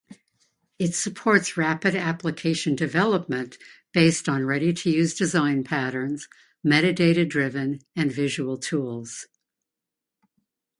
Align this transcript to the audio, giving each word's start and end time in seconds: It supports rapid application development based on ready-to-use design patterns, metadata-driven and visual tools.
It 0.79 0.95
supports 0.95 1.57
rapid 1.57 1.93
application 1.95 2.75
development 2.75 3.59
based 3.93 4.27
on 4.27 4.43
ready-to-use 4.47 5.13
design 5.13 5.63
patterns, 5.63 6.27
metadata-driven 6.65 7.81
and 7.95 8.11
visual 8.11 8.57
tools. 8.57 9.27